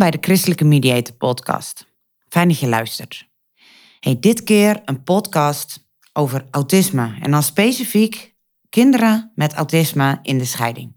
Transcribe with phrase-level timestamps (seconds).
[0.00, 1.86] Bij de Christelijke Mediator Podcast.
[2.28, 3.28] Fijn dat je luistert.
[3.98, 8.34] Hey, dit keer een podcast over autisme en dan specifiek
[8.68, 10.96] kinderen met autisme in de scheiding.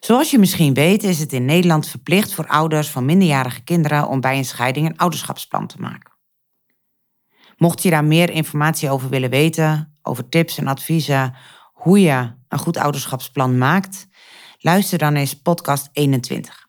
[0.00, 4.20] Zoals je misschien weet is het in Nederland verplicht voor ouders van minderjarige kinderen om
[4.20, 6.12] bij een scheiding een ouderschapsplan te maken.
[7.56, 11.34] Mocht je daar meer informatie over willen weten, over tips en adviezen
[11.72, 14.06] hoe je een goed ouderschapsplan maakt,
[14.58, 16.68] luister dan eens podcast 21.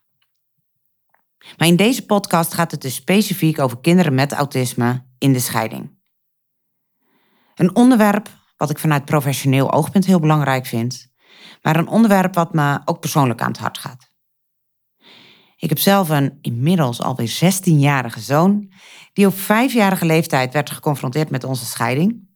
[1.56, 6.00] Maar in deze podcast gaat het dus specifiek over kinderen met autisme in de scheiding.
[7.54, 11.08] Een onderwerp wat ik vanuit professioneel oogpunt heel belangrijk vind,
[11.62, 14.10] maar een onderwerp wat me ook persoonlijk aan het hart gaat.
[15.56, 18.72] Ik heb zelf een inmiddels alweer 16-jarige zoon,
[19.12, 22.28] die op vijfjarige leeftijd werd geconfronteerd met onze scheiding.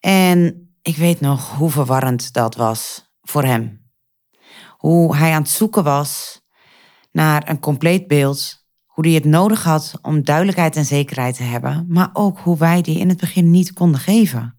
[0.00, 3.90] En ik weet nog hoe verwarrend dat was voor hem.
[4.76, 6.41] Hoe hij aan het zoeken was
[7.12, 11.84] naar een compleet beeld, hoe hij het nodig had om duidelijkheid en zekerheid te hebben,
[11.88, 14.58] maar ook hoe wij die in het begin niet konden geven.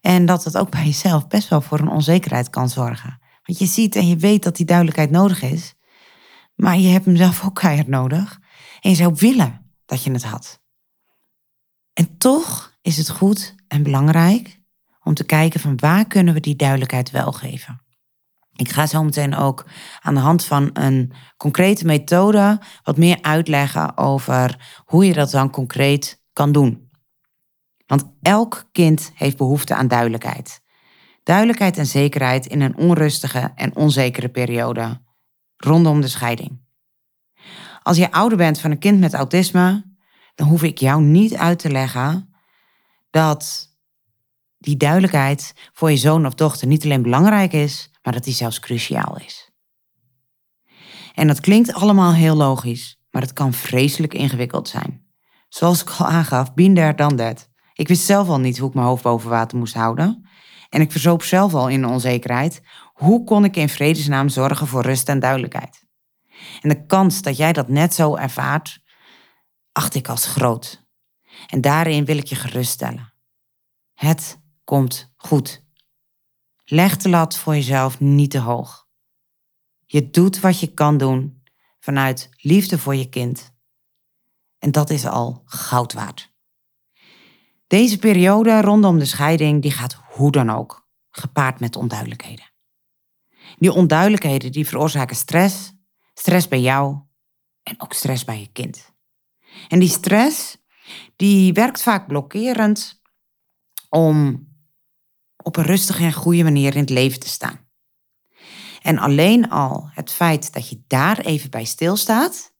[0.00, 3.18] En dat het ook bij jezelf best wel voor een onzekerheid kan zorgen.
[3.42, 5.74] Want je ziet en je weet dat die duidelijkheid nodig is,
[6.54, 8.40] maar je hebt hem zelf ook keihard nodig.
[8.80, 10.60] En je zou willen dat je het had.
[11.92, 14.60] En toch is het goed en belangrijk
[15.02, 17.85] om te kijken van waar kunnen we die duidelijkheid wel geven.
[18.56, 19.66] Ik ga zo meteen ook
[20.00, 25.50] aan de hand van een concrete methode wat meer uitleggen over hoe je dat dan
[25.50, 26.90] concreet kan doen.
[27.86, 30.60] Want elk kind heeft behoefte aan duidelijkheid.
[31.22, 35.00] Duidelijkheid en zekerheid in een onrustige en onzekere periode
[35.56, 36.64] rondom de scheiding.
[37.82, 39.96] Als je ouder bent van een kind met autisme,
[40.34, 42.34] dan hoef ik jou niet uit te leggen
[43.10, 43.68] dat
[44.58, 48.60] die duidelijkheid voor je zoon of dochter niet alleen belangrijk is, maar dat die zelfs
[48.60, 49.50] cruciaal is.
[51.14, 55.06] En dat klinkt allemaal heel logisch, maar het kan vreselijk ingewikkeld zijn.
[55.48, 57.48] Zoals ik al aangaf, been there, done that.
[57.72, 60.28] Ik wist zelf al niet hoe ik mijn hoofd boven water moest houden.
[60.68, 62.60] En ik verzoop zelf al in onzekerheid.
[62.92, 65.84] Hoe kon ik in vredesnaam zorgen voor rust en duidelijkheid?
[66.60, 68.80] En de kans dat jij dat net zo ervaart,
[69.72, 70.84] acht ik als groot.
[71.46, 73.12] En daarin wil ik je geruststellen.
[73.94, 75.65] Het komt goed.
[76.68, 78.88] Leg de lat voor jezelf niet te hoog.
[79.84, 81.42] Je doet wat je kan doen
[81.80, 83.54] vanuit liefde voor je kind.
[84.58, 86.34] En dat is al goud waard.
[87.66, 92.50] Deze periode rondom de scheiding die gaat hoe dan ook gepaard met onduidelijkheden.
[93.58, 95.72] Die onduidelijkheden die veroorzaken stress,
[96.14, 97.00] stress bij jou
[97.62, 98.92] en ook stress bij je kind.
[99.68, 100.56] En die stress
[101.16, 103.02] die werkt vaak blokkerend
[103.88, 104.46] om
[105.46, 107.60] op een rustige en goede manier in het leven te staan.
[108.82, 112.54] En alleen al het feit dat je daar even bij stilstaat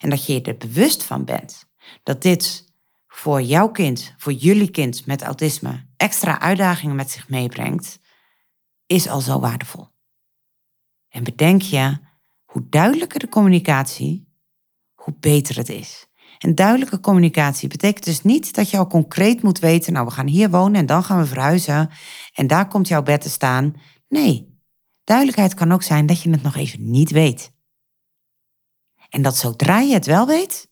[0.00, 1.64] en dat je er bewust van bent
[2.02, 2.72] dat dit
[3.06, 7.98] voor jouw kind, voor jullie kind met autisme, extra uitdagingen met zich meebrengt,
[8.86, 9.88] is al zo waardevol.
[11.08, 11.98] En bedenk je,
[12.44, 14.28] hoe duidelijker de communicatie,
[14.94, 16.06] hoe beter het is.
[16.38, 20.26] En duidelijke communicatie betekent dus niet dat je al concreet moet weten, nou we gaan
[20.26, 21.90] hier wonen en dan gaan we verhuizen
[22.32, 23.74] en daar komt jouw bed te staan.
[24.08, 24.58] Nee,
[25.04, 27.52] duidelijkheid kan ook zijn dat je het nog even niet weet.
[29.08, 30.68] En dat zodra je het wel weet,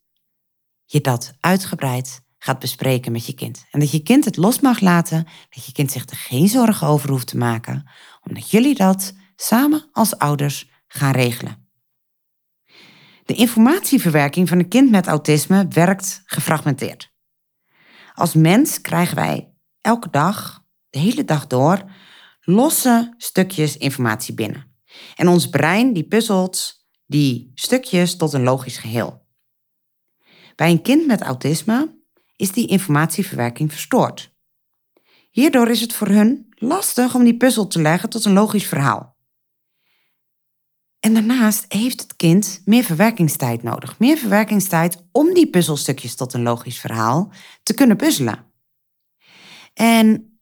[0.84, 3.64] je dat uitgebreid gaat bespreken met je kind.
[3.70, 6.86] En dat je kind het los mag laten, dat je kind zich er geen zorgen
[6.86, 7.90] over hoeft te maken,
[8.22, 11.61] omdat jullie dat samen als ouders gaan regelen.
[13.32, 17.12] De informatieverwerking van een kind met autisme werkt gefragmenteerd.
[18.14, 21.84] Als mens krijgen wij elke dag, de hele dag door,
[22.40, 24.76] losse stukjes informatie binnen.
[25.16, 29.26] En ons brein die puzzelt die stukjes tot een logisch geheel.
[30.54, 32.02] Bij een kind met autisme
[32.36, 34.34] is die informatieverwerking verstoord.
[35.30, 39.11] Hierdoor is het voor hun lastig om die puzzel te leggen tot een logisch verhaal.
[41.04, 43.98] En daarnaast heeft het kind meer verwerkingstijd nodig.
[43.98, 47.32] Meer verwerkingstijd om die puzzelstukjes tot een logisch verhaal
[47.62, 48.46] te kunnen puzzelen.
[49.74, 50.38] En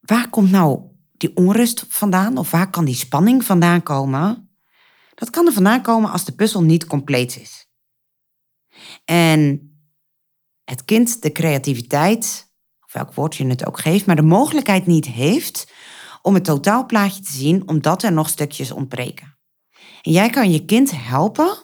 [0.00, 0.80] waar komt nou
[1.12, 2.36] die onrust vandaan?
[2.36, 4.56] Of waar kan die spanning vandaan komen?
[5.14, 7.68] Dat kan er vandaan komen als de puzzel niet compleet is.
[9.04, 9.68] En
[10.64, 12.52] het kind de creativiteit,
[12.84, 15.72] of welk woord je het ook geeft, maar de mogelijkheid niet heeft
[16.22, 19.33] om het totaalplaatje te zien, omdat er nog stukjes ontbreken.
[20.06, 21.56] Jij kan je kind helpen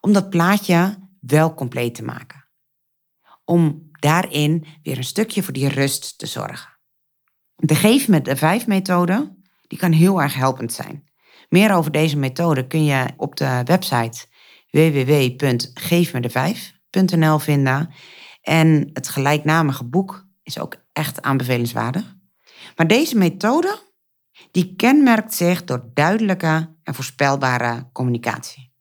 [0.00, 2.48] om dat plaatje wel compleet te maken.
[3.44, 6.78] Om daarin weer een stukje voor die rust te zorgen.
[7.56, 9.36] De geef met de vijf methode,
[9.66, 11.08] die kan heel erg helpend zijn.
[11.48, 14.26] Meer over deze methode kun je op de website
[14.70, 17.94] www.geefmede5.nl vinden.
[18.42, 22.14] En het gelijknamige boek is ook echt aanbevelenswaardig.
[22.76, 23.78] Maar deze methode,
[24.50, 28.72] die kenmerkt zich door duidelijke en voorspelbare communicatie.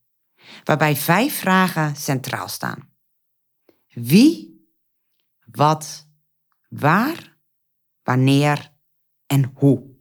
[0.63, 2.89] Waarbij vijf vragen centraal staan.
[3.87, 4.63] Wie,
[5.51, 6.07] wat,
[6.69, 7.37] waar,
[8.03, 8.73] wanneer
[9.27, 9.97] en hoe.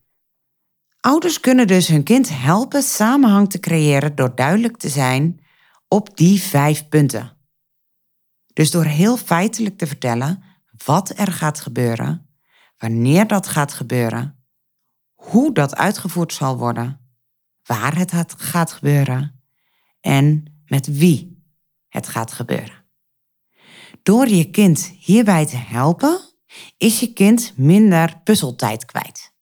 [1.00, 5.40] Ouders kunnen dus hun kind helpen samenhang te creëren door duidelijk te zijn
[5.88, 7.37] op die vijf punten.
[8.52, 10.43] Dus door heel feitelijk te vertellen
[10.84, 12.28] wat er gaat gebeuren,
[12.78, 14.38] wanneer dat gaat gebeuren,
[15.30, 17.00] hoe dat uitgevoerd zal worden,
[17.62, 19.42] waar het gaat gebeuren
[20.00, 21.42] en met wie
[21.88, 22.84] het gaat gebeuren.
[24.02, 26.20] Door je kind hierbij te helpen,
[26.76, 29.32] is je kind minder puzzeltijd kwijt.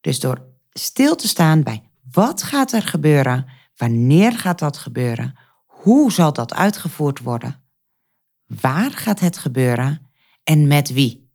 [0.00, 3.46] Dus door stil te staan bij wat gaat er gebeuren,
[3.76, 7.64] wanneer gaat dat gebeuren, hoe zal dat uitgevoerd worden,
[8.46, 10.10] waar gaat het gebeuren
[10.42, 11.29] en met wie.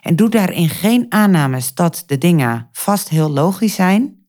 [0.00, 4.26] En doe daarin geen aannames dat de dingen vast heel logisch zijn.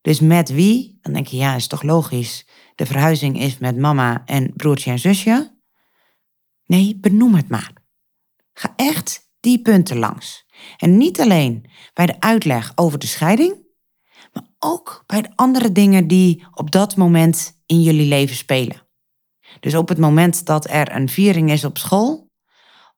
[0.00, 2.46] Dus met wie, dan denk je ja, is toch logisch.
[2.74, 5.56] De verhuizing is met mama en broertje en zusje.
[6.64, 7.72] Nee, benoem het maar.
[8.52, 10.46] Ga echt die punten langs.
[10.76, 13.66] En niet alleen bij de uitleg over de scheiding,
[14.32, 18.86] maar ook bij de andere dingen die op dat moment in jullie leven spelen.
[19.60, 22.27] Dus op het moment dat er een viering is op school,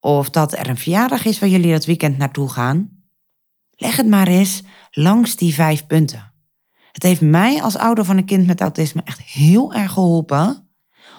[0.00, 3.04] of dat er een verjaardag is waar jullie dat weekend naartoe gaan,
[3.70, 6.32] leg het maar eens langs die vijf punten.
[6.92, 10.68] Het heeft mij als ouder van een kind met autisme echt heel erg geholpen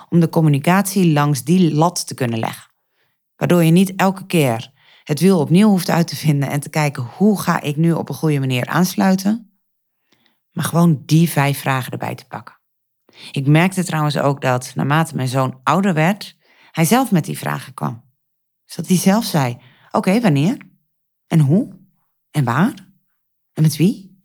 [0.09, 2.71] om de communicatie langs die lat te kunnen leggen.
[3.35, 4.71] Waardoor je niet elke keer
[5.03, 8.09] het wiel opnieuw hoeft uit te vinden en te kijken hoe ga ik nu op
[8.09, 9.59] een goede manier aansluiten.
[10.51, 12.59] Maar gewoon die vijf vragen erbij te pakken.
[13.31, 16.37] Ik merkte trouwens ook dat naarmate mijn zoon ouder werd,
[16.71, 18.10] hij zelf met die vragen kwam.
[18.71, 19.57] Dus dat hij zelf zei:
[19.91, 20.57] Oké, wanneer?
[21.27, 21.79] En hoe?
[22.29, 22.73] En waar?
[23.53, 24.23] En met wie?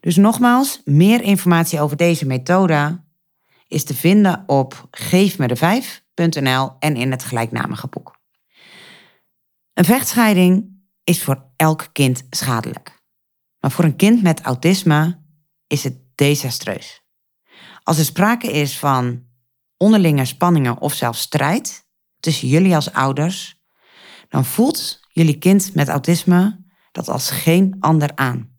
[0.00, 3.04] Dus nogmaals, meer informatie over deze methode
[3.66, 8.20] is te vinden op geefmede5.nl en in het gelijknamige boek.
[9.72, 13.02] Een vechtscheiding is voor elk kind schadelijk.
[13.60, 15.22] Maar voor een kind met autisme
[15.66, 17.02] is het desastreus.
[17.82, 19.24] Als er sprake is van
[19.76, 21.88] onderlinge spanningen of zelfs strijd
[22.20, 23.60] tussen jullie als ouders,
[24.28, 28.50] dan voelt jullie kind met autisme dat als geen ander aan.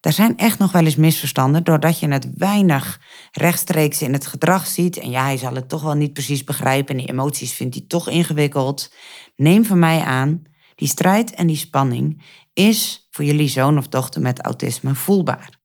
[0.00, 3.00] Er zijn echt nog wel eens misverstanden doordat je het weinig
[3.32, 4.96] rechtstreeks in het gedrag ziet.
[4.98, 7.84] En ja, hij zal het toch wel niet precies begrijpen en die emoties vindt hij
[7.88, 8.92] toch ingewikkeld.
[9.36, 10.42] Neem van mij aan,
[10.74, 15.60] die strijd en die spanning is voor jullie zoon of dochter met autisme voelbaar.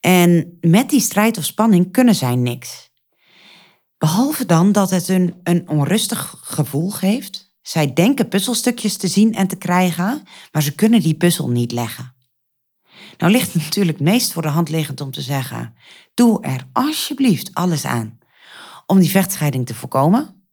[0.00, 2.90] En met die strijd of spanning kunnen zij niks.
[4.02, 7.54] Behalve dan dat het hun een onrustig gevoel geeft.
[7.60, 12.14] Zij denken puzzelstukjes te zien en te krijgen, maar ze kunnen die puzzel niet leggen.
[13.18, 15.74] Nou ligt het natuurlijk meest voor de hand liggend om te zeggen:
[16.14, 18.18] doe er alsjeblieft alles aan
[18.86, 20.48] om die vechtscheiding te voorkomen.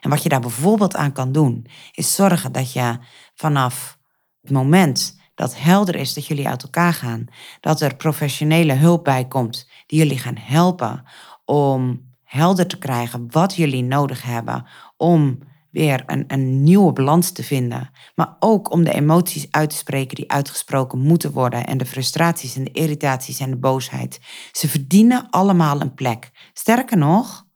[0.00, 2.98] En wat je daar bijvoorbeeld aan kan doen, is zorgen dat je
[3.34, 3.98] vanaf
[4.40, 7.26] het moment dat helder is dat jullie uit elkaar gaan,
[7.60, 11.04] dat er professionele hulp bij komt die jullie gaan helpen
[11.44, 15.38] om helder te krijgen wat jullie nodig hebben om
[15.70, 17.90] weer een, een nieuwe balans te vinden.
[18.14, 21.66] Maar ook om de emoties uit te spreken die uitgesproken moeten worden.
[21.66, 24.20] En de frustraties en de irritaties en de boosheid.
[24.52, 26.30] Ze verdienen allemaal een plek.
[26.52, 27.46] Sterker nog,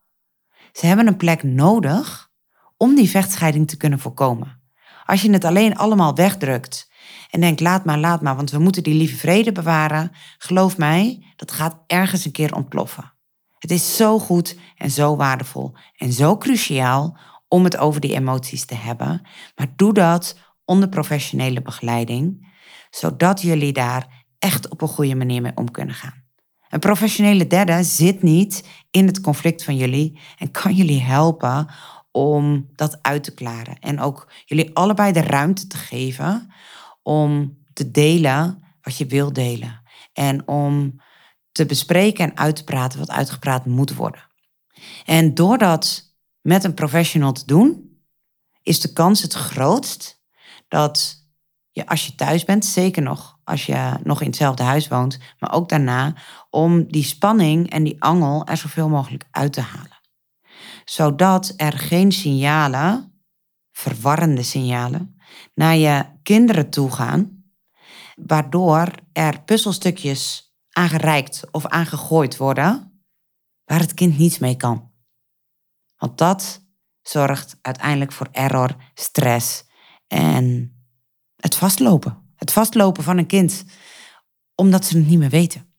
[0.72, 2.30] ze hebben een plek nodig
[2.76, 4.62] om die vechtscheiding te kunnen voorkomen.
[5.04, 6.90] Als je het alleen allemaal wegdrukt
[7.30, 11.32] en denkt laat maar, laat maar, want we moeten die lieve vrede bewaren, geloof mij,
[11.36, 13.13] dat gaat ergens een keer ontploffen.
[13.64, 17.18] Het is zo goed en zo waardevol en zo cruciaal
[17.48, 19.26] om het over die emoties te hebben.
[19.56, 22.54] Maar doe dat onder professionele begeleiding,
[22.90, 26.24] zodat jullie daar echt op een goede manier mee om kunnen gaan.
[26.68, 31.68] Een professionele derde zit niet in het conflict van jullie en kan jullie helpen
[32.10, 33.78] om dat uit te klaren.
[33.78, 36.52] En ook jullie allebei de ruimte te geven
[37.02, 39.82] om te delen wat je wil delen.
[40.12, 41.02] En om
[41.54, 44.30] te bespreken en uit te praten wat uitgepraat moet worden.
[45.04, 47.98] En door dat met een professional te doen,
[48.62, 50.22] is de kans het grootst
[50.68, 51.26] dat
[51.70, 55.52] je als je thuis bent, zeker nog als je nog in hetzelfde huis woont, maar
[55.52, 56.14] ook daarna,
[56.50, 60.00] om die spanning en die angel er zoveel mogelijk uit te halen.
[60.84, 63.22] Zodat er geen signalen,
[63.72, 65.16] verwarrende signalen,
[65.54, 67.44] naar je kinderen toe gaan,
[68.14, 73.02] waardoor er puzzelstukjes aangereikt of aangegooid worden
[73.64, 74.92] waar het kind niets mee kan.
[75.96, 76.62] Want dat
[77.02, 79.64] zorgt uiteindelijk voor error, stress
[80.06, 80.76] en
[81.36, 82.32] het vastlopen.
[82.36, 83.64] Het vastlopen van een kind,
[84.54, 85.74] omdat ze het niet meer weten.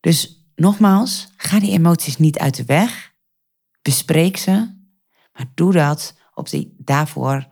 [0.00, 3.12] Dus nogmaals, ga die emoties niet uit de weg.
[3.82, 4.76] Bespreek ze,
[5.32, 7.46] maar doe dat op die daarvoor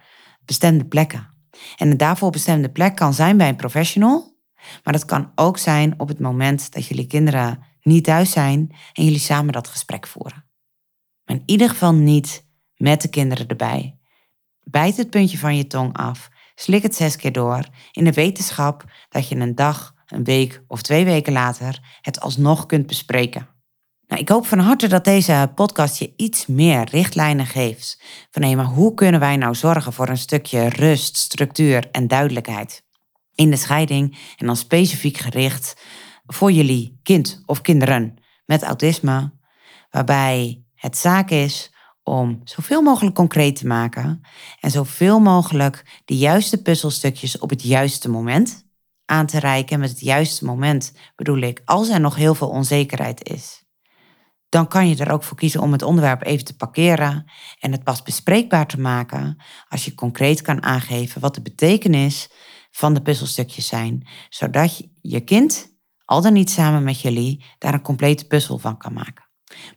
[0.44, 1.34] bestemde plekken.
[1.76, 4.35] En een daarvoor bestemde plek kan zijn bij een professional,
[4.84, 9.04] maar dat kan ook zijn op het moment dat jullie kinderen niet thuis zijn en
[9.04, 10.44] jullie samen dat gesprek voeren.
[11.24, 12.46] Maar in ieder geval niet
[12.76, 13.98] met de kinderen erbij.
[14.62, 18.84] Bijt het puntje van je tong af Slik het zes keer door in de wetenschap
[19.08, 23.48] dat je een dag, een week of twee weken later het alsnog kunt bespreken.
[24.06, 28.02] Nou, ik hoop van harte dat deze podcast je iets meer richtlijnen geeft.
[28.30, 32.85] Van hé, maar hoe kunnen wij nou zorgen voor een stukje rust, structuur en duidelijkheid
[33.36, 35.76] in de scheiding en dan specifiek gericht
[36.26, 39.32] voor jullie kind of kinderen met autisme,
[39.90, 44.20] waarbij het zaak is om zoveel mogelijk concreet te maken
[44.60, 48.64] en zoveel mogelijk de juiste puzzelstukjes op het juiste moment
[49.04, 49.80] aan te reiken.
[49.80, 53.64] Met het juiste moment bedoel ik, als er nog heel veel onzekerheid is,
[54.48, 57.84] dan kan je er ook voor kiezen om het onderwerp even te parkeren en het
[57.84, 62.30] pas bespreekbaar te maken als je concreet kan aangeven wat de betekenis
[62.76, 67.82] van de puzzelstukjes zijn, zodat je kind, al dan niet samen met jullie, daar een
[67.82, 69.24] complete puzzel van kan maken.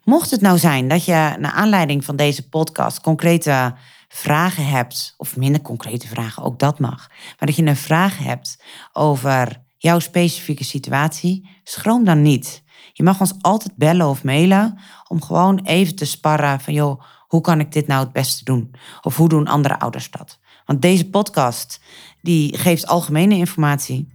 [0.03, 3.75] Mocht het nou zijn dat je naar aanleiding van deze podcast concrete
[4.07, 8.63] vragen hebt, of minder concrete vragen, ook dat mag, maar dat je een vraag hebt
[8.93, 12.63] over jouw specifieke situatie, schroom dan niet.
[12.93, 17.41] Je mag ons altijd bellen of mailen om gewoon even te sparren van joh, hoe
[17.41, 18.75] kan ik dit nou het beste doen?
[19.01, 20.39] Of hoe doen andere ouders dat?
[20.69, 21.81] Want deze podcast
[22.21, 24.07] die geeft algemene informatie.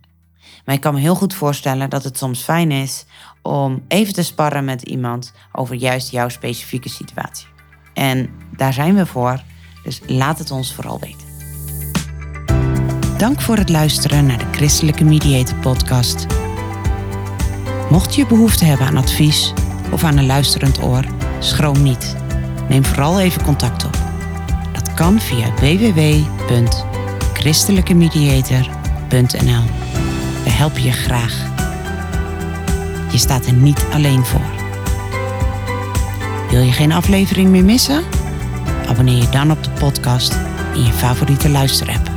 [0.65, 3.05] Maar ik kan me heel goed voorstellen dat het soms fijn is
[3.43, 7.47] om even te sparren met iemand over juist jouw specifieke situatie.
[7.95, 9.43] En daar zijn we voor,
[9.83, 11.33] dus laat het ons vooral weten.
[13.19, 16.27] Dank voor het luisteren naar de Christelijke Mediator Podcast.
[17.91, 19.53] Mocht je behoefte hebben aan advies
[19.93, 21.05] of aan een luisterend oor,
[21.39, 22.17] schroom niet.
[22.69, 23.99] Neem vooral even contact op.
[24.73, 25.55] Dat kan via
[27.45, 29.65] www.christelijkemediator.nl.
[30.45, 31.53] We helpen je graag.
[33.13, 34.53] Je staat er niet alleen voor.
[36.51, 38.03] Wil je geen aflevering meer missen?
[38.89, 40.33] Abonneer je dan op de podcast
[40.75, 42.14] in je favoriete luisterapp.